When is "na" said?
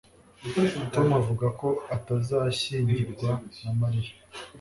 3.63-3.71